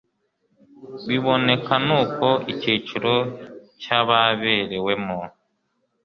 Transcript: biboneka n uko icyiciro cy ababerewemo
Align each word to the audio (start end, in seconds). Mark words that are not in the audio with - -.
biboneka 1.07 1.73
n 1.87 1.89
uko 2.01 2.27
icyiciro 2.51 3.13
cy 3.81 3.89
ababerewemo 3.99 5.19